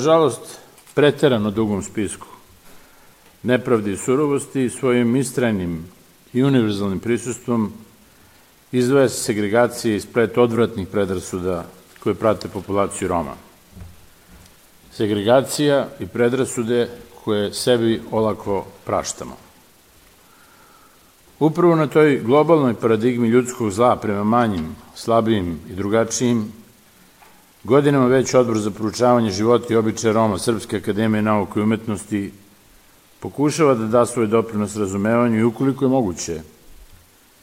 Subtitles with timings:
[0.00, 0.58] na nažalost
[0.94, 2.26] preterano dugom spisku
[3.42, 5.84] nepravdi i surovosti svojim istrajnim
[6.32, 7.72] i univerzalnim prisustvom
[8.72, 11.64] izdvaja se segregacije i splet odvratnih predrasuda
[12.02, 13.34] koje prate populaciju Roma.
[14.92, 16.88] Segregacija i predrasude
[17.24, 19.36] koje sebi olako praštamo.
[21.38, 26.52] Upravo na toj globalnoj paradigmi ljudskog zla prema manjim, slabijim i drugačijim,
[27.64, 32.32] godinama već odbor za proučavanje života i običaja Roma Srpske akademije nauke i umetnosti
[33.20, 36.40] pokušava da da svoj doprinos razumevanju i ukoliko je moguće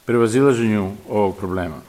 [0.06, 1.82] prevazilaženju ovog problema.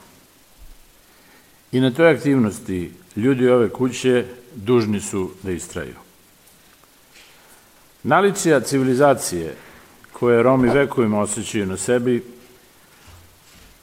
[1.71, 5.95] I na toj aktivnosti ljudi ove kuće dužni su da istraju.
[8.03, 9.55] Nalicija civilizacije
[10.13, 12.23] koje Romi vekovima osjećaju na sebi,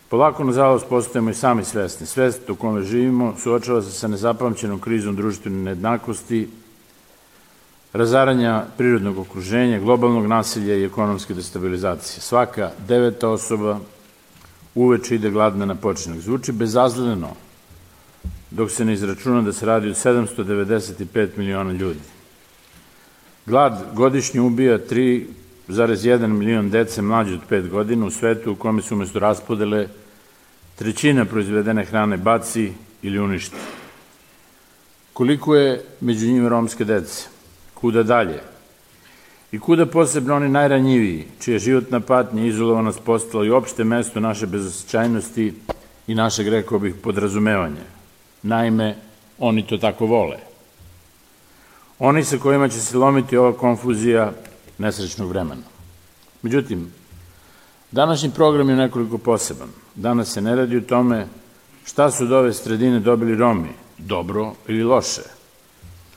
[0.08, 2.06] polako, nažalost, postajemo i sami svesni.
[2.06, 6.48] Svest u kome živimo suočava se sa nezapamćenom krizom društvene nejednakosti,
[7.92, 12.20] razaranja prirodnog okruženja, globalnog nasilja i ekonomske destabilizacije.
[12.20, 13.78] Svaka deveta osoba
[14.74, 16.20] uveče ide gladna na počinak.
[16.20, 17.30] Zvuči bezazleno
[18.50, 22.00] dok se ne izračuna da se radi o 795 miliona ljudi.
[23.46, 24.78] Glad godišnje ubija
[25.68, 29.88] 3,1 milion dece mlađe od 5 godina u svetu u kome se umesto raspodele
[30.74, 33.56] trećina proizvedene hrane baci ili uništi.
[35.12, 37.28] Koliko je među njima romske dece?
[37.74, 38.40] Kuda dalje?
[39.52, 44.46] I kuda posebno oni najranjiviji, čija životna patnja i izolovanost postala i opšte mesto naše
[44.46, 45.54] bezosećajnosti
[46.06, 47.84] i našeg, rekao bih, podrazumevanja.
[48.42, 48.96] Naime,
[49.38, 50.36] oni to tako vole.
[51.98, 54.32] Oni sa kojima će se lomiti ova konfuzija
[54.78, 55.62] nesrećnog vremena.
[56.42, 56.92] Međutim,
[57.92, 59.68] današnji program je nekoliko poseban.
[59.94, 61.26] Danas se ne radi o tome
[61.84, 65.22] šta su od ove sredine dobili Romi, dobro ili loše,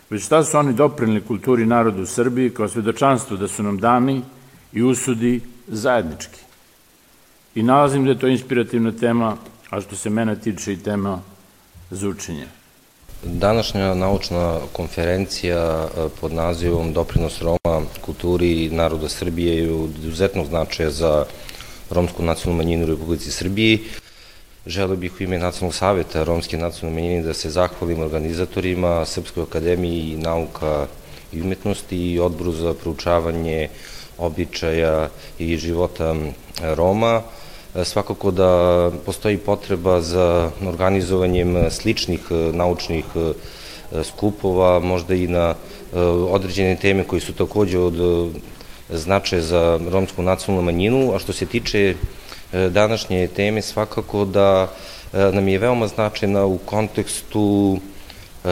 [0.09, 4.21] već šta su oni doprinili kulturi narodu u Srbiji kao svedočanstvo da su nam dani
[4.73, 6.39] i usudi zajednički.
[7.55, 9.37] I nalazim da je to inspirativna tema,
[9.69, 11.19] a što se mene tiče i tema
[11.91, 12.58] za učenje.
[13.23, 20.47] Današnja naučna konferencija e, pod nazivom Doprinos Roma kulturi i naroda Srbije je od izuzetnog
[20.47, 21.25] značaja za
[21.89, 23.79] romsku nacionalnu manjinu u Republici Srbiji.
[24.65, 30.17] Želeo bih u ime Nacionalnog saveta Romske nacionalne manjine da se zahvalim organizatorima Srpskoj akademiji
[30.17, 30.87] nauka
[31.33, 33.69] i umetnosti i odboru za proučavanje
[34.17, 35.09] običaja
[35.39, 36.15] i života
[36.61, 37.21] Roma.
[37.83, 42.19] Svakako da postoji potreba za organizovanjem sličnih
[42.53, 43.05] naučnih
[44.03, 45.55] skupova, možda i na
[46.29, 47.93] određene teme koji su takođe od
[48.89, 51.95] značaja za romsku nacionalnu manjinu, a što se tiče
[52.53, 54.67] E, današnje teme svakako da
[55.13, 58.49] e, nam je veoma značajna u kontekstu e,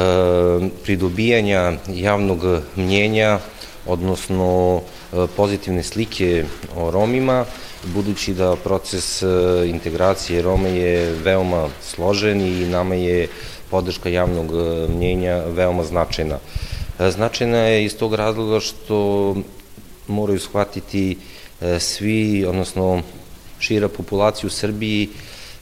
[0.83, 3.39] pridobijanja javnog mnjenja,
[3.85, 4.81] odnosno
[5.35, 6.45] pozitivne slike
[6.75, 7.45] o Romima,
[7.93, 9.23] budući da proces
[9.65, 13.27] integracije Roma je veoma složen i nama je
[13.69, 14.51] podrška javnog
[14.89, 16.39] mnjenja veoma značajna.
[16.99, 19.35] Značajna je iz tog razloga što
[20.07, 21.17] moraju shvatiti
[21.79, 23.01] svi, odnosno
[23.59, 25.09] šira populacija u Srbiji,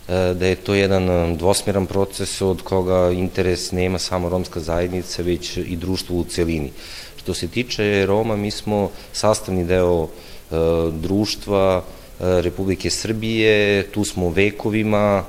[0.07, 5.21] e, da je to jedan e, dvosmeran proces od koga interes nema samo romska zajednica,
[5.21, 6.71] već i društvo u celini.
[7.17, 10.55] Što se tiče Roma, mi smo sastavni deo e,
[10.91, 11.83] društva
[12.19, 15.23] Republike Srbije, tu smo vekovima,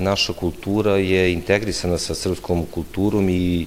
[0.00, 3.66] naša kultura je integrisana sa srpskom kulturom i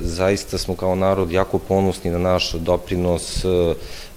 [0.00, 3.44] zaista smo kao narod jako ponosni na naš doprinos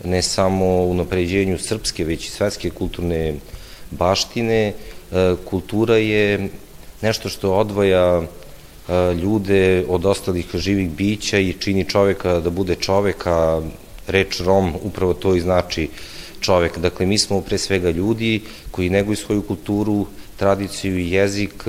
[0.03, 3.35] ne samo u napređenju srpske, već i svetske kulturne
[3.91, 4.73] baštine.
[5.45, 6.49] Kultura je
[7.01, 8.21] nešto što odvoja
[9.21, 13.61] ljude od ostalih živih bića i čini čoveka da bude čoveka,
[14.07, 15.89] reč Rom upravo to i znači
[16.41, 16.77] čovek.
[16.77, 18.41] Dakle, mi smo pre svega ljudi
[18.71, 20.05] koji neguju svoju kulturu,
[20.38, 21.63] tradiciju i jezik,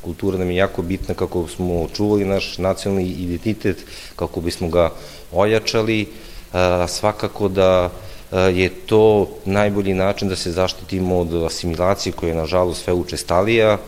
[0.00, 3.84] kultura nam je jako bitna kako smo čuvali naš nacionalni identitet,
[4.16, 4.90] kako bismo ga
[5.32, 6.06] ojačali,
[6.88, 7.90] svakako da
[8.32, 13.78] je to najbolji način da se zaštitimo od asimilacije koja je nažalost sve učestalija.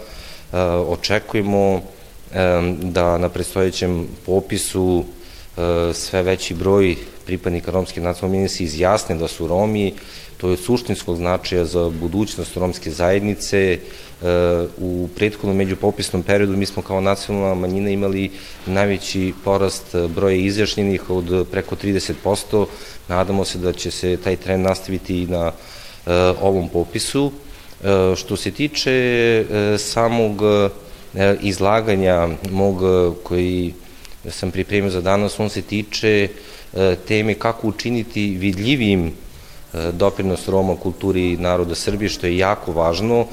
[0.89, 1.81] Očekujemo
[2.83, 5.05] da na predstojećem popisu
[5.95, 6.97] sve veći broj
[7.27, 9.95] pripadnika romske nacionalne manjine se izjasne da su Romi,
[10.37, 13.79] to je od suštinskog značaja za budućnost romske zajednice.
[14.79, 18.31] U prethodnom međupopisnom periodu mi smo kao nacionalna manjina imali
[18.67, 22.67] najveći porast broja izjašnjenih od preko 30%.
[23.09, 25.53] Nadamo se da će se taj trend nastaviti i na
[26.41, 27.33] ovom popisu.
[28.17, 29.45] Što se tiče
[29.79, 30.43] samog
[31.43, 32.83] izlaganja mog
[33.23, 33.75] koji
[34.31, 36.29] sam pripremio za danas, on se tiče
[37.09, 39.13] teme kako učiniti vidljivim
[39.93, 43.27] doprinos Roma kulturi naroda Srbije, što je jako važno.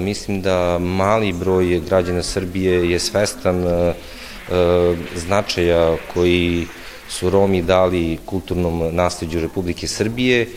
[0.00, 3.64] Mislim da mali broj građana Srbije je svestan
[5.16, 6.66] značaja koji
[7.08, 10.48] su Romi dali kulturnom nasledđu Republike Srbije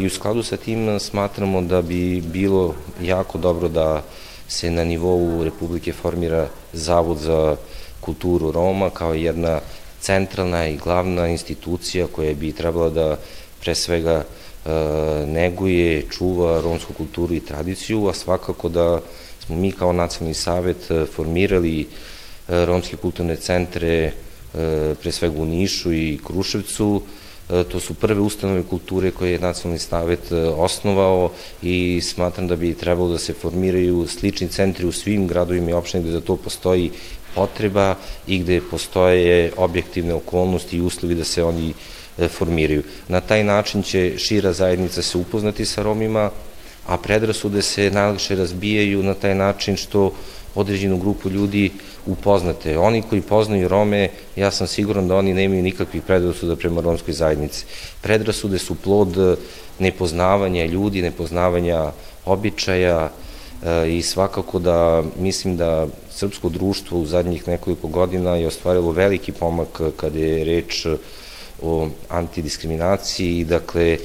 [0.00, 4.02] i u skladu sa tim smatramo da bi bilo jako dobro da
[4.48, 7.71] se na nivou Republike formira Zavod za kulturu
[8.52, 9.60] Roma kao jedna
[10.00, 13.16] centralna i glavna institucija koja bi trebala da
[13.60, 14.70] pre svega e,
[15.26, 19.00] neguje, čuva romsku kulturu i tradiciju, a svakako da
[19.46, 21.86] smo mi kao nacionalni savet e, formirali e,
[22.64, 24.12] romske kulturne centre
[25.02, 27.02] pre svega u Nišu i Kruševcu,
[27.48, 31.30] to su prve ustanove kulture koje je Nacionalni stavet osnovao
[31.62, 36.08] i smatram da bi trebalo da se formiraju slični centri u svim gradovima i opštinama
[36.08, 36.90] gde za to postoji
[37.34, 37.94] potreba
[38.26, 41.74] i gde postoje objektivne okolnosti i uslovi da se oni
[42.18, 42.82] e, formiraju.
[43.08, 46.30] Na taj način će šira zajednica se upoznati sa Romima,
[46.86, 50.12] a predrasude se najlakše razbijaju na taj način što
[50.54, 51.70] određenu grupu ljudi
[52.06, 52.78] upoznate.
[52.78, 57.64] Oni koji poznaju Rome, ja sam siguran da oni nemaju nikakvih predrasuda prema romskoj zajednici.
[58.00, 59.38] Predrasude su plod
[59.78, 61.92] nepoznavanja ljudi, nepoznavanja
[62.26, 63.10] običaja,
[63.88, 69.80] i svakako da mislim da srpsko društvo u zadnjih nekoliko godina je ostvarilo veliki pomak
[69.96, 70.86] kada je reč
[71.62, 73.98] o antidiskriminaciji i dakle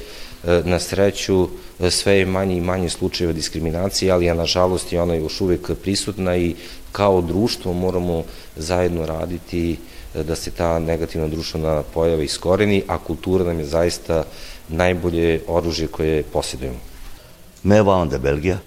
[0.64, 1.48] na sreću
[1.90, 6.36] sve je manje i manje slučajeva diskriminacije, ali a nažalost je ona još uvek prisutna
[6.36, 6.54] i
[6.92, 8.24] kao društvo moramo
[8.56, 9.76] zajedno raditi
[10.14, 14.24] da se ta negativna društvena pojava iskoreni, a kultura nam je zaista
[14.68, 16.78] najbolje oružje koje posjedujemo.
[17.62, 18.58] Me van de Belgija,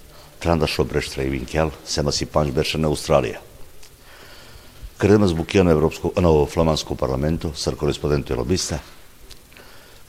[0.42, 3.38] Trandashobresh Traivinkel се насипан беше на Australia.
[4.98, 8.78] Credem zbuchio në Evropsku, në Flamandsku parlamentu, sër korespondentu e lobista,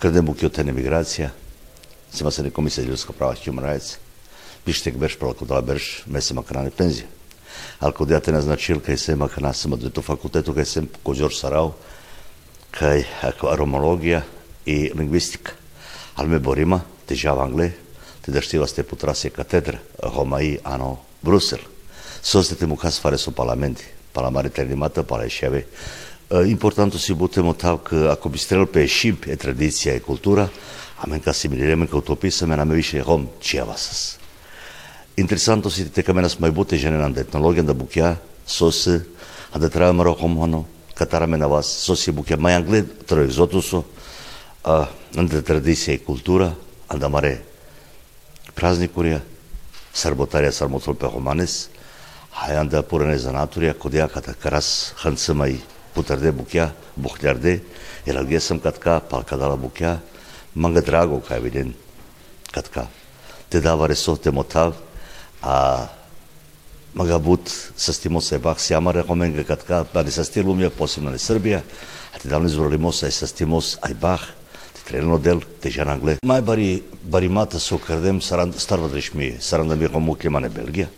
[0.02, 1.30] credem bukio të në migracija,
[2.14, 4.00] se mëse në Komisija Ljudska prava Human Rights,
[4.66, 7.10] bishte këbesh për lakudala besh me se makarani penzija.
[7.80, 11.76] Ali kod ja te naznačil, kaj sem makana sem odvetu fakultetu, kaj sem kođor sarao,
[12.72, 13.06] kaj
[13.50, 14.24] aromologija
[14.66, 15.54] i lingvistika.
[16.16, 17.83] Ali me borima, težava Anglije,
[18.24, 21.60] Te deștii asta putra se catedră, homai ano Brusel.
[22.22, 23.80] Sosde te mucas fare so parlament,
[24.12, 25.68] palamare terlimata, pala eșeve.
[26.48, 30.50] Importantul si butemo tal că ako bi strel pe eșib e tradiția e cultura,
[30.96, 34.18] amen ca similireme că utopisă me na me više hom čiavasas.
[35.14, 39.06] Interesanto si te kamena mai bute žene na tehnologija da bukja sose,
[39.52, 43.84] a da trebamo rokom ono, катараме на вас, со си буке мајангле, тројзотусо,
[44.64, 46.56] а, на традиција и култура,
[46.88, 47.53] а да маре
[48.56, 49.22] празника е.
[49.94, 51.70] сарботария сармотол пехоманес,
[52.32, 55.62] хаянда пурене занатория, кодея ката карас, ханцымай,
[55.94, 57.62] путарде букя, бухлярде,
[58.06, 60.00] иралгесам катка, палкадала букя,
[60.56, 61.74] манга драго кавиден
[62.52, 62.88] катка.
[63.50, 64.76] Те дава ресо те мотав,
[65.42, 65.88] а
[66.96, 71.64] магабут с тимо се бах сяма рекомен катка, бари с тилумия, посимна Сърбия,
[72.16, 74.34] а те давни зоролимос, ай с тимос, ай бах,
[74.94, 76.18] Лено дел тежанангле.
[76.24, 80.90] Май бари баримата со кардем саран старвадришми сарандами гомукемане Белгия.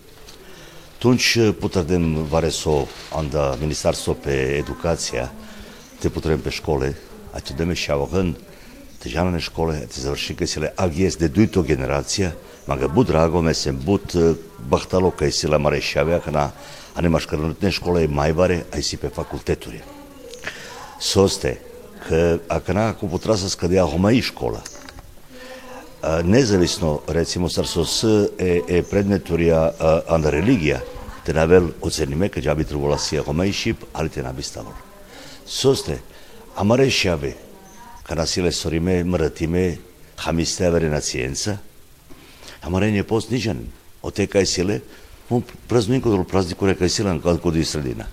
[1.00, 5.30] Тунч е, путардем варе со анда Министерство пе едукация
[6.02, 6.94] те путрем пе школе,
[7.34, 8.36] а те деме шавагын
[9.00, 12.36] тежанане школе те завършиха силе агиес де дуито генерация,
[12.68, 16.52] мага буд драго месен буд е, бахтало кај сила маре шавяк на
[16.96, 19.82] ани машкарнутне школе мајбаре, а и си пе факултетури.
[21.00, 21.60] Состе,
[22.76, 24.62] ако потраса с къде ахме и школа.
[26.24, 28.04] Независно, рецимо, сърсос
[28.38, 30.84] е, е предметорија а, на религија,
[31.26, 34.76] те навел оцениме каде би требало си ахме и шип, али те наби ставало.
[35.48, 36.02] Состе,
[36.56, 37.36] ама решаве,
[38.04, 39.80] кана силе сориме, мратиме,
[40.18, 41.58] хамисте авере на циенца,
[42.62, 43.66] ама рене пост нижан,
[44.04, 44.82] отекај е силе,
[45.30, 48.06] му празнуин кодро празник, рекај е силан, кога коди средина.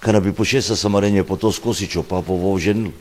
[0.00, 2.92] Кана би поше са самарење по то скосичо, па по вовженил.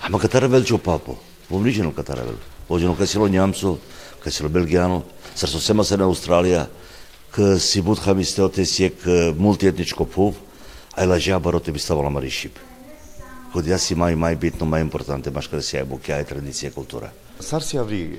[0.00, 1.16] Ама катаравел че папо,
[1.48, 2.36] помнижено катаравел.
[2.68, 3.78] Ожено кај нямсо,
[4.24, 5.02] кај сило белгијано,
[5.34, 6.66] сар сосема се на Австралија,
[7.30, 10.34] к си будха ми сте оте си к мултиетничко пув,
[10.96, 12.58] а ела жабаро те би ставала маришип.
[13.52, 16.74] Код јас си мај мај битно, мај импортанте, маш каде си ја букја е традиција
[16.74, 17.12] култура.
[17.40, 18.18] Сар си аври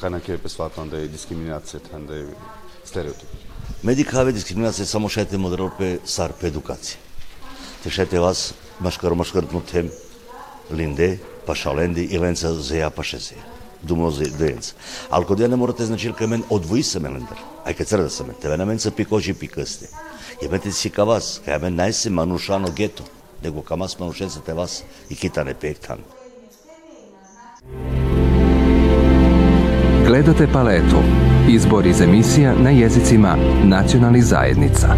[0.00, 2.24] кај на ке песватан да е дискриминацијата, да е
[2.84, 3.28] стереотип?
[3.82, 6.98] Медикаве дискриминација само шете модерол пе сар пе едукација.
[7.82, 9.90] Те шете вас, машкаро машкарно тем,
[10.70, 13.34] Линде, Пашаленди и Ленца Зея Пашезе.
[13.82, 14.74] Думо за Денца.
[15.10, 17.36] Ал кога не морате значил ка мен одвои са мен лендер.
[17.64, 18.34] Ай ка црда са мен.
[18.40, 19.88] Тебе на мен са пикожи пикъсте.
[20.42, 21.42] И мете си ка вас.
[21.44, 23.04] Ка мен най манушано гето.
[23.44, 25.98] Него ка мас манушенцата вас и кита не пектан.
[30.06, 31.00] Gledate paletu.
[31.48, 34.96] Izbor iz emisija na jezicima nacionalnih zajednica.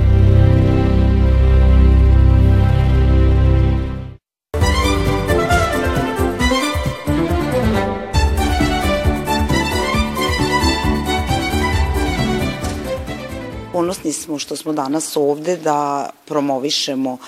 [13.95, 17.19] Ponosni smo što smo danas ovde da promovišemo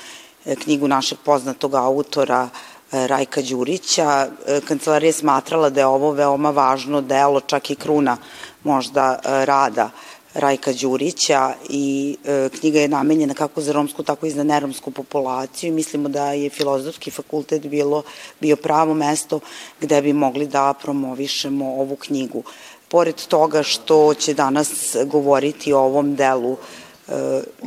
[0.46, 2.48] e, knjigu našeg poznatog autora
[2.92, 4.28] e, Rajka Đurića.
[4.46, 8.16] E, kancelarija je smatrala da je ovo veoma važno delo, čak i kruna
[8.64, 9.90] možda rada
[10.34, 12.16] Rajka Đurića i
[12.60, 16.50] knjiga je namenjena kako za romsku, tako i za neromsku populaciju i mislimo da je
[16.50, 18.02] filozofski fakultet bilo,
[18.40, 19.40] bio pravo mesto
[19.80, 22.42] gde bi mogli da promovišemo ovu knjigu
[22.88, 27.12] pored toga što će danas govoriti o ovom delu e,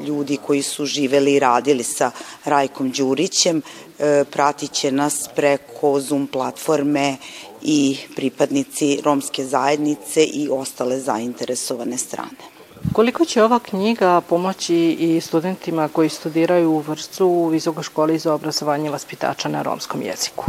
[0.07, 2.11] ljudi koji su živeli i radili sa
[2.45, 3.61] Rajkom Đurićem,
[3.99, 7.17] e, pratit će nas preko Zoom platforme
[7.61, 12.59] i pripadnici romske zajednice i ostale zainteresovane strane.
[12.93, 18.33] Koliko će ova knjiga pomoći i studentima koji studiraju u Vršcu u Visokoj školi za
[18.33, 20.45] obrazovanje vaspitača na romskom jeziku?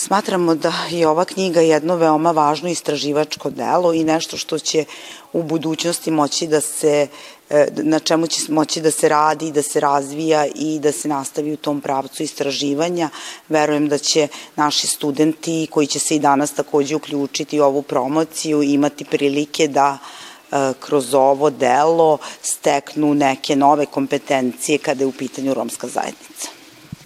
[0.00, 4.84] Smatramo da je ova knjiga jedno veoma važno istraživačko delo i nešto što će
[5.32, 7.06] u budućnosti moći da se
[7.50, 11.52] e, na čemu će moći da se radi, da se razvija i da se nastavi
[11.52, 13.08] u tom pravcu istraživanja.
[13.48, 18.62] Verujem da će naši studenti koji će se i danas takođe uključiti u ovu promociju
[18.62, 25.54] imati prilike da e, kroz ovo delo steknu neke nove kompetencije kada je u pitanju
[25.54, 26.57] romska zajednica.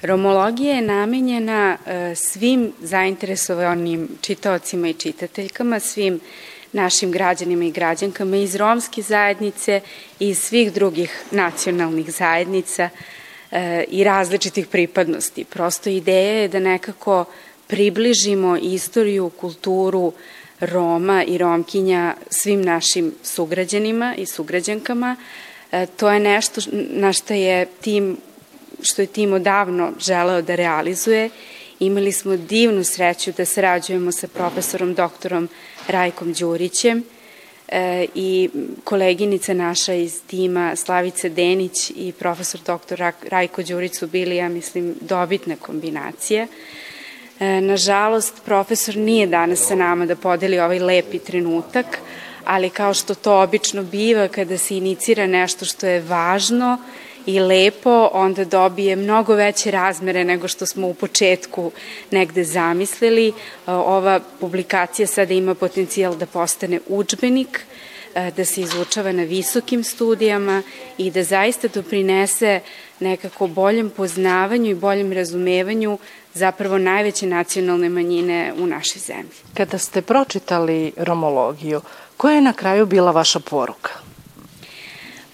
[0.03, 6.21] Romologija je namenjena e, svim zainteresovanim čitaocima i čitateljkama, svim
[6.73, 9.81] našim građanima i građankama iz romske zajednice
[10.21, 12.89] i iz svih drugih nacionalnih zajednica
[13.51, 15.45] e, i različitih pripadnosti.
[15.45, 17.25] Prosto ideja je da nekako
[17.67, 20.13] približimo istoriju, kulturu
[20.61, 25.17] Roma i Romkinja svim našim sugrađanima i sugrađankama.
[25.73, 28.17] E, to je nešto na što je tim
[28.83, 31.31] što je tim odavno želeo da realizuje.
[31.81, 35.49] Imali smo divnu sreću da sarađujemo sa profesorom doktorom
[35.89, 37.05] Rajkom Đurićem
[37.69, 38.51] e, i
[38.85, 44.95] koleginica naša iz tima Slavica Denić i profesor doktor Rajko Đurić su bili, ja mislim,
[45.01, 46.47] dobitna kombinacija.
[47.41, 51.99] E, nažalost, profesor nije danas sa nama da podeli ovaj lepi trenutak,
[52.45, 56.79] ali kao što to obično biva kada se inicira nešto što je važno,
[57.27, 61.73] i lepo, onda dobije mnogo veće razmere nego što smo u početku
[62.11, 63.29] negde zamislili.
[63.29, 63.33] E,
[63.67, 67.61] ova publikacija sada ima potencijal da postane učbenik,
[68.15, 70.63] e, da se izučava na visokim studijama
[70.99, 72.61] i da zaista doprinese
[73.01, 75.99] nekako boljem poznavanju i boljem razumevanju
[76.35, 79.37] zapravo najveće nacionalne manjine u našoj zemlji.
[79.55, 81.81] Kada ste pročitali romologiju,
[82.17, 84.02] koja je na kraju bila vaša poruka?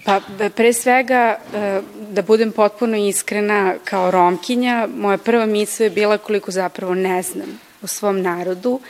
[0.08, 0.20] Pa
[0.56, 6.50] pre svega, e, da budem potpuno iskrena kao romkinja, moja prva misla je bila koliko
[6.50, 8.80] zapravo ne znam o svom narodu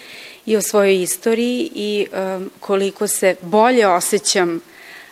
[0.47, 4.61] i o svojoj istoriji i e, koliko se bolje osjećam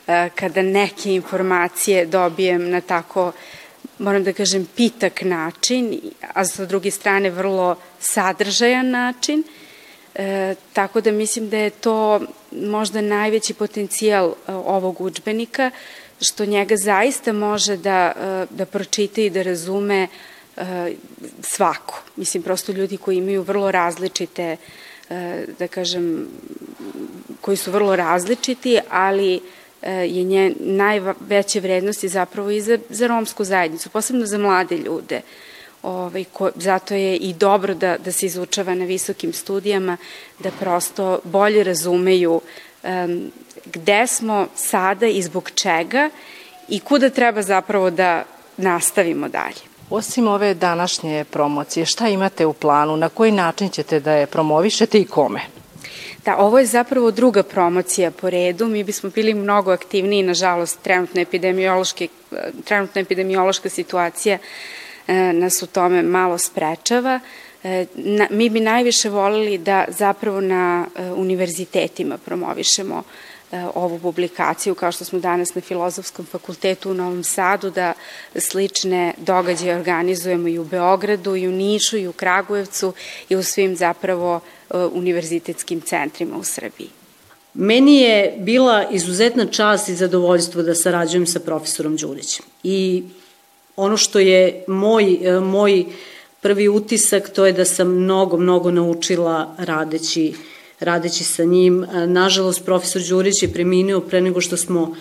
[0.07, 3.33] e, kada neke informacije dobijem na tako
[3.99, 6.01] moram da kažem, pitak način,
[6.35, 9.43] a sa druge strane vrlo sadržajan način.
[10.15, 12.21] E, tako da mislim da je to
[12.57, 15.71] možda najveći potencijal e, ovog učbenika,
[16.21, 20.09] što njega zaista može da, e, da pročita i da razume
[20.57, 20.93] e,
[21.43, 22.03] svako.
[22.17, 24.57] Mislim, prosto ljudi koji imaju vrlo različite,
[25.59, 26.29] da kažem,
[27.41, 29.41] koji su vrlo različiti, ali
[29.83, 35.21] je nje najveće vrednosti zapravo i za, za romsku zajednicu, posebno za mlade ljude.
[35.87, 39.97] Ovaj, ko, zato je i dobro da, da se izučava na visokim studijama,
[40.39, 42.41] da prosto bolje razumeju
[42.83, 43.31] um,
[43.65, 46.11] gde smo sada i zbog čega
[46.69, 48.25] i kuda treba zapravo da
[48.57, 49.63] nastavimo dalje.
[49.91, 55.01] Osim ove današnje promocije, šta imate u planu, na koji način ćete da je promovišete
[55.01, 55.41] i kome?
[56.25, 58.67] Da, ovo je zapravo druga promocija po redu.
[58.67, 62.05] Mi bismo bili mnogo aktivniji, nažalost, trenutna epidemiološka,
[62.65, 64.41] trenutna epidemiološka situacija e,
[65.33, 67.21] nas u tome malo sprečava.
[67.67, 67.87] E,
[68.31, 73.03] mi bi najviše volili da zapravo na e, univerzitetima promovišemo
[73.53, 77.93] e, ovu publikaciju, kao što smo danas na Filozofskom fakultetu u Novom Sadu, da
[78.37, 82.93] slične događaje organizujemo i u Beogradu, i u Nišu, i u Kragujevcu,
[83.29, 84.41] i u svim zapravo
[84.93, 86.89] univerzitetskim centrima u Srbiji.
[87.55, 92.45] Meni je bila izuzetna čast i zadovoljstvo da sarađujem sa profesorom Đurićem.
[92.63, 93.05] I
[93.77, 95.85] ono što je moj, moj
[96.41, 100.35] prvi utisak, to je da sam mnogo, mnogo naučila radeći
[100.81, 101.87] radeći sa njim.
[102.07, 104.95] Nažalost, profesor Đurić je preminuo pre nego što smo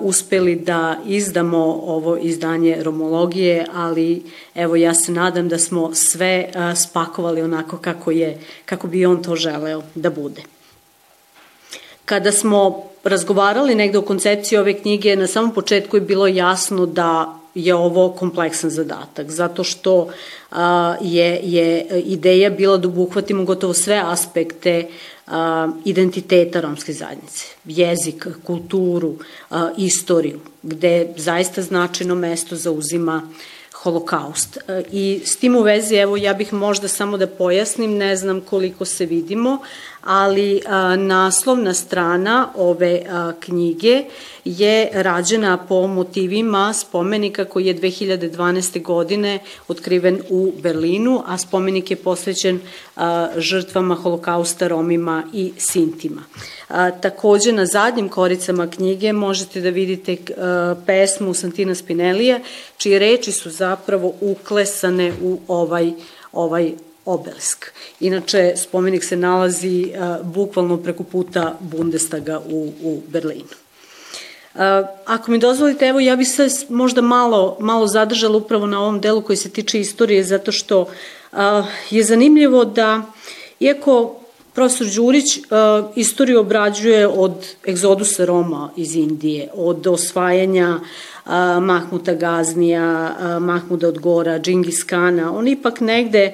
[0.00, 4.22] uspeli da izdamo ovo izdanje romologije, ali
[4.54, 9.36] evo ja se nadam da smo sve spakovali onako kako, je, kako bi on to
[9.36, 10.42] želeo da bude.
[12.04, 17.39] Kada smo razgovarali negde o koncepciji ove knjige, na samom početku je bilo jasno da
[17.54, 20.08] je ovo kompleksan zadatak, zato što
[20.50, 24.88] a, je, je ideja bila da obuhvatimo gotovo sve aspekte
[25.26, 29.14] a, identiteta romske zajednice, jezik, kulturu,
[29.50, 33.22] a, istoriju, gde zaista značajno mesto zauzima
[33.82, 34.58] holokaust.
[34.92, 38.84] I s tim u vezi, evo, ja bih možda samo da pojasnim, ne znam koliko
[38.84, 39.58] se vidimo,
[40.04, 44.04] ali a, naslovna strana ove a, knjige
[44.44, 48.82] je rađena po motivima spomenika koji je 2012.
[48.82, 49.38] godine
[49.68, 52.60] otkriven u Berlinu, a spomenik je posvećen
[52.96, 56.22] a, žrtvama holokausta Romima i Sintima.
[56.68, 62.40] A, takođe, na zadnjim koricama knjige možete da vidite a, pesmu Santina Spinelija,
[62.76, 65.92] čije reči su zapravo uklesane u ovaj,
[66.32, 66.72] ovaj
[67.12, 67.66] obelisk.
[68.00, 73.60] Inače, spomenik se nalazi bukvalno preko puta Bundestaga u, u Berlinu.
[74.54, 79.00] A, ako mi dozvolite, evo ja bih se možda malo, malo zadržala upravo na ovom
[79.00, 80.86] delu koji se tiče istorije, zato što
[81.90, 83.02] je zanimljivo da,
[83.60, 84.16] iako
[84.54, 90.80] profesor Đurić a, istoriju obrađuje od egzodusa Roma iz Indije, od osvajanja
[91.60, 96.32] Mahmuta Gaznija, Mahmuda od Gora, Džingis Kana, on ipak negde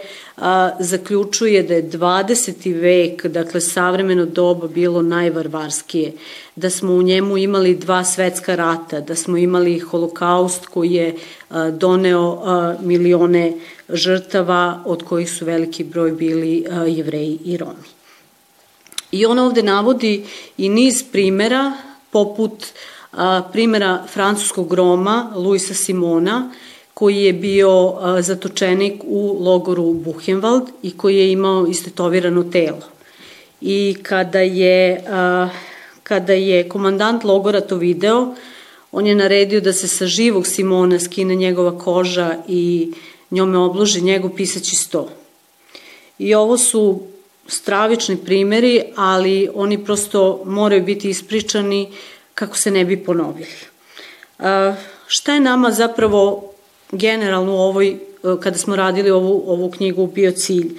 [0.78, 2.80] zaključuje da je 20.
[2.80, 6.12] vek, dakle savremeno doba bilo najvarvarskije,
[6.56, 11.14] da smo u njemu imali dva svetska rata, da smo imali holokaust koji je
[11.72, 12.42] doneo
[12.80, 13.52] milione
[13.88, 17.88] žrtava, od kojih su veliki broj bili jevreji i romi.
[19.12, 20.24] I on ovde navodi
[20.58, 21.72] i niz primera,
[22.10, 22.66] poput
[23.52, 26.52] primjera francuskog Roma, Luisa Simona,
[26.94, 32.82] koji je bio zatočenik u logoru Buchenwald i koji je imao istetovirano telo.
[33.60, 35.04] I kada je,
[36.02, 38.34] kada je komandant logora to video,
[38.92, 42.92] on je naredio da se sa živog Simona skine njegova koža i
[43.30, 45.08] njome obloži njegov pisaći sto.
[46.18, 47.00] I ovo su
[47.46, 51.88] stravični primeri, ali oni prosto moraju biti ispričani
[52.36, 53.56] kako se ne bi ponovili.
[55.06, 56.52] Šta je nama zapravo
[56.92, 57.96] generalno u ovoj, e,
[58.40, 60.78] kada smo radili ovu, ovu knjigu bio cilj?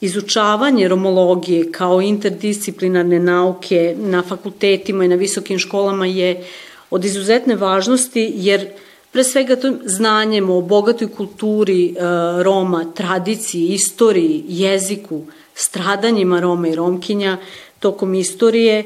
[0.00, 6.44] Izučavanje romologije kao interdisciplinarne nauke na fakultetima i na visokim školama je
[6.90, 8.68] od izuzetne važnosti jer
[9.12, 11.94] pre svega to znanjem o bogatoj kulturi e,
[12.42, 15.22] Roma, tradiciji, istoriji, jeziku,
[15.54, 17.36] stradanjima Roma i Romkinja
[17.80, 18.84] tokom istorije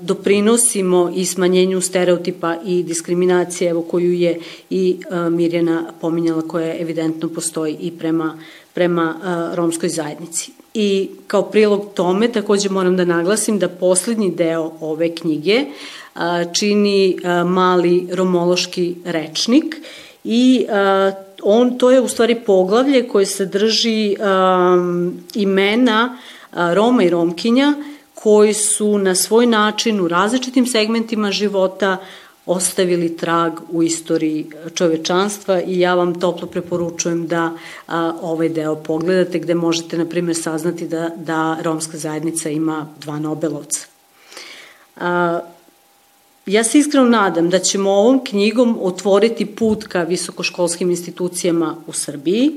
[0.00, 4.96] doprinosimo i smanjenju stereotipa i diskriminacije evo koju je i
[5.30, 8.38] Mirjana pominjala koja evidentno postoji i prema,
[8.74, 9.14] prema
[9.54, 10.52] romskoj zajednici.
[10.74, 15.64] I kao prilog tome takođe moram da naglasim da poslednji deo ove knjige
[16.58, 19.76] čini mali romološki rečnik
[20.24, 20.66] i
[21.42, 26.18] on to je u stvari poglavlje koje sadrži um, imena
[26.52, 27.74] Roma i Romkinja
[28.24, 31.96] koji su na svoj način u različitim segmentima života
[32.46, 37.52] ostavili trag u istoriji čovečanstva i ja vam toplo preporučujem da
[37.86, 43.18] a, ovaj deo pogledate gde možete, na primjer, saznati da, da romska zajednica ima dva
[43.18, 43.86] Nobelovca.
[44.96, 45.40] A,
[46.46, 52.52] ja se iskreno nadam da ćemo ovom knjigom otvoriti put ka visokoškolskim institucijama u Srbiji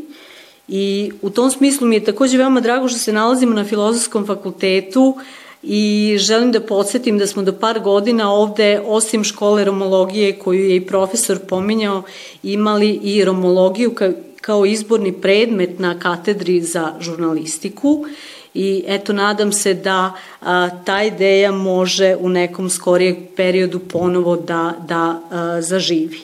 [0.68, 5.18] i u tom smislu mi je takođe veoma drago što se nalazimo na Filozofskom fakultetu
[5.64, 10.76] i želim da podsjetim da smo do par godina ovde, osim škole romologije koju je
[10.76, 12.04] i profesor pominjao,
[12.44, 13.96] imali i romologiju
[14.42, 18.06] kao izborni predmet na katedri za žurnalistiku
[18.54, 24.74] i eto nadam se da a, ta ideja može u nekom skorijeg periodu ponovo da,
[24.88, 26.20] da a, zaživi.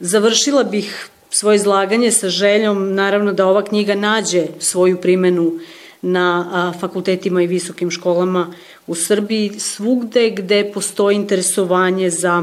[0.00, 5.52] Završila bih svoje izlaganje sa željom naravno da ova knjiga nađe svoju primenu
[6.06, 8.52] na fakultetima i visokim školama
[8.86, 12.42] u Srbiji, svugde gde postoji interesovanje za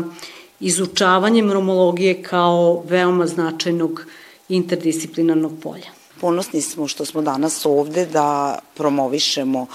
[0.60, 4.06] izučavanjem romologije kao veoma značajnog
[4.50, 5.90] interdisciplinarnog polja.
[6.22, 9.66] Ponosni smo što smo danas ovde da promovišemo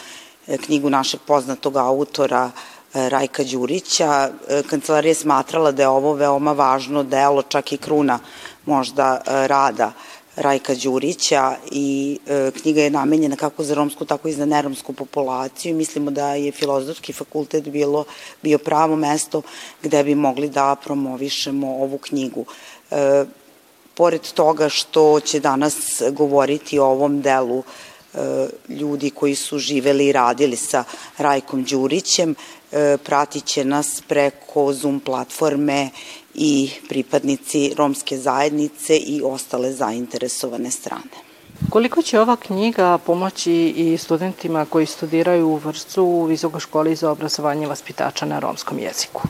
[0.46, 2.50] e, knjigu našeg poznatog autora
[2.94, 4.30] Rajka Đurića.
[4.70, 8.18] Kancelarija je smatrala da je ovo veoma važno delo, čak i kruna
[8.66, 9.92] možda rada
[10.36, 15.76] Rajka Đurića i e, knjiga je namenjena kako za romsku, tako i za neromsku populaciju.
[15.76, 18.04] Mislimo da je filozofski fakultet bilo,
[18.42, 19.42] bio pravo mesto
[19.82, 22.44] gde bi mogli da promovišemo ovu knjigu.
[22.90, 23.24] E,
[23.94, 27.62] pored toga što će danas govoriti o ovom delu
[28.14, 30.84] e, ljudi koji su živeli i radili sa
[31.18, 32.34] Rajkom Đurićem,
[33.04, 35.90] pratit će nas preko Zoom platforme
[36.34, 41.26] i pripadnici romske zajednice i ostale zainteresovane strane.
[41.70, 47.10] Koliko će ova knjiga pomoći i studentima koji studiraju u Vršcu u Visokoj školi za
[47.10, 49.22] obrazovanje vaspitača na romskom jeziku?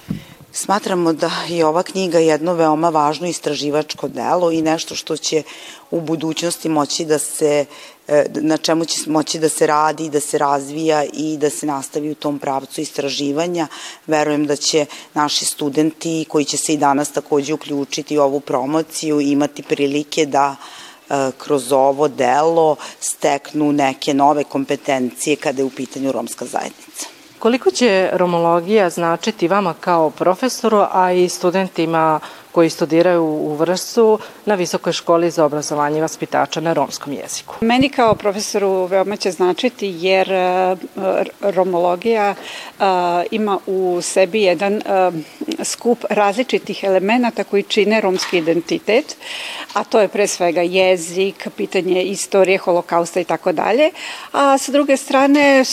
[0.56, 5.42] Smatramo da je ova knjiga jedno veoma važno istraživačko delo i nešto što će
[5.90, 7.64] u budućnosti moći da se
[8.08, 12.10] e, na čemu će moći da se radi, da se razvija i da se nastavi
[12.10, 13.66] u tom pravcu istraživanja.
[14.06, 19.20] Verujem da će naši studenti koji će se i danas takođe uključiti u ovu promociju
[19.20, 26.12] imati prilike da e, kroz ovo delo steknu neke nove kompetencije kada je u pitanju
[26.12, 27.15] romska zajednica.
[27.38, 32.20] Koliko će romologija značiti vama kao profesoru, a i studentima
[32.56, 37.54] koji studiraju u Vršcu na Visokoj školi za obrazovanje vaspitača na romskom jeziku.
[37.60, 40.76] Meni kao profesoru veoma će značiti jer e,
[41.40, 42.84] romologija e,
[43.30, 44.80] ima u sebi jedan e,
[45.64, 49.16] skup različitih elemenata koji čine romski identitet,
[49.72, 53.90] a to je pre svega jezik, pitanje istorije, holokausta i tako dalje.
[54.32, 55.64] A sa druge strane,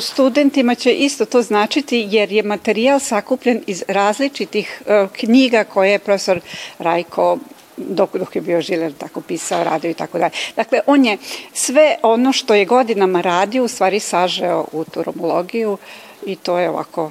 [0.00, 6.27] studentima će isto to značiti jer je materijal sakupljen iz različitih knjiga koje je profesor
[6.28, 6.40] profesor
[6.78, 7.38] Rajko
[7.76, 10.32] dok, dok je bio Žiler tako pisao, radio i tako dalje.
[10.56, 11.18] Dakle, on je
[11.52, 15.78] sve ono što je godinama radio u stvari sažeo u turomologiju
[16.26, 17.10] i to je ovako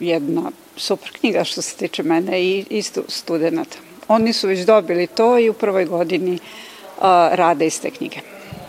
[0.00, 3.78] jedna super knjiga što se tiče mene i, i studenta.
[4.08, 8.20] Oni su već dobili to i u prvoj godini uh, rade iz te knjige.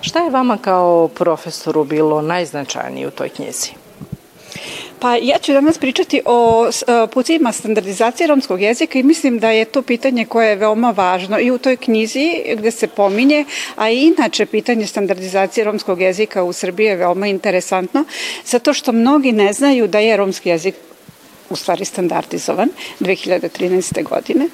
[0.02, 3.72] Šta je vama kao profesoru bilo najznačajnije u toj knjizi?
[5.02, 6.70] Pa ja ću danas pričati o
[7.14, 11.52] pucima standardizacije romskog jezika i mislim da je to pitanje koje je veoma važno i
[11.52, 16.86] u toj knjizi gde se pominje, a i inače pitanje standardizacije romskog jezika u Srbiji
[16.86, 18.04] je veoma interesantno,
[18.46, 20.76] zato što mnogi ne znaju da je romski jezik
[21.50, 24.04] u stvari standardizovan 2013.
[24.04, 24.48] godine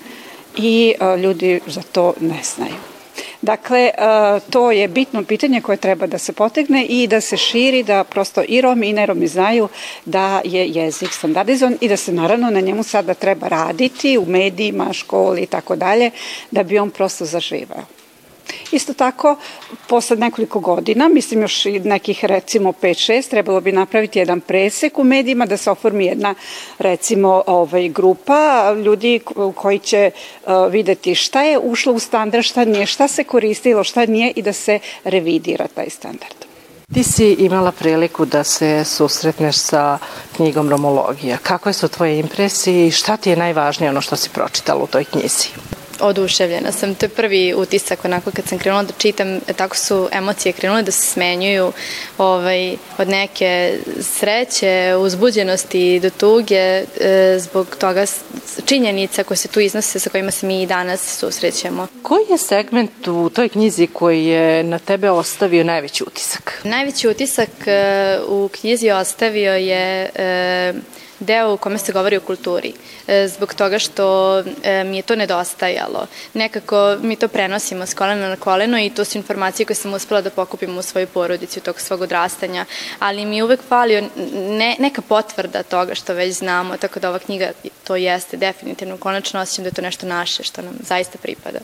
[0.57, 2.96] i ljudi za to ne znaju.
[3.41, 3.91] Dakle, e,
[4.49, 8.43] to je bitno pitanje koje treba da se potegne i da se širi, da prosto
[8.47, 9.67] i Romi i neromi znaju
[10.05, 14.93] da je jezik standardizovan i da se naravno na njemu sada treba raditi u medijima,
[14.93, 16.11] školi i tako dalje,
[16.51, 17.96] da bi on prosto zaživao.
[18.71, 19.35] Isto tako,
[19.87, 25.45] posle nekoliko godina, mislim još nekih recimo 5-6, trebalo bi napraviti jedan presek u medijima
[25.45, 26.35] da se oformi jedna
[26.79, 29.19] recimo ovaj, grupa ljudi
[29.55, 34.05] koji će uh, videti šta je ušlo u standard, šta nije, šta se koristilo, šta
[34.05, 36.47] nije i da se revidira taj standard.
[36.93, 39.97] Ti si imala priliku da se susretneš sa
[40.35, 41.37] knjigom Romologija.
[41.37, 45.03] Kakve su tvoje impresije i šta ti je najvažnije ono što si pročitala u toj
[45.03, 45.47] knjizi?
[45.99, 46.95] Oduševljena sam.
[46.95, 50.91] To je prvi utisak onako kad sam krenula da čitam, tako su emocije krenule da
[50.91, 51.73] se smenjuju
[52.17, 56.85] ovaj, od neke sreće, uzbuđenosti do tuge e,
[57.39, 58.05] zbog toga
[58.65, 61.87] činjenica koje se tu iznose sa kojima se mi i danas susrećemo.
[62.01, 66.61] Koji je segment u toj knjizi koji je na tebe ostavio najveći utisak?
[66.63, 70.73] Najveći utisak e, u knjizi ostavio je e,
[71.19, 72.73] deo u kome se govori o kulturi,
[73.07, 76.07] e, zbog toga što e, mi je to nedostajalo.
[76.33, 80.21] Nekako mi to prenosimo s kolena na koleno i to su informacije koje sam uspela
[80.21, 82.65] da pokupim u svojoj porodici u tog svog odrastanja,
[82.99, 84.03] ali mi je uvek falio
[84.35, 87.51] ne, neka potvrda toga što već znamo, tako da ova knjiga
[87.83, 88.97] to jeste definitivno.
[88.97, 91.59] Konačno osjećam da je to nešto naše što nam zaista pripada.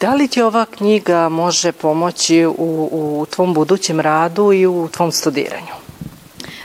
[0.00, 2.52] Da li ti ova knjiga može pomoći u,
[2.92, 5.75] u tvom budućem radu i u tvom studiranju?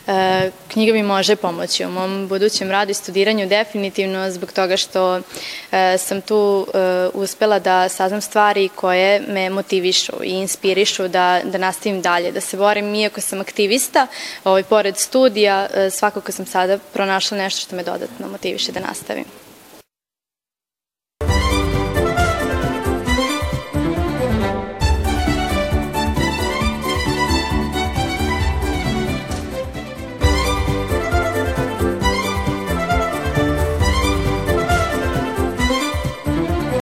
[0.07, 5.21] E, knjiga mi može pomoći u mom budućem radu i studiranju definitivno zbog toga što
[5.71, 6.77] e, sam tu e,
[7.13, 12.57] uspela da saznam stvari koje me motivišu i inspirišu da, da nastavim dalje, da se
[12.57, 14.07] borim iako sam aktivista,
[14.43, 19.50] ovaj, pored studija, svakako sam sada pronašla nešto što me dodatno motiviše da nastavim.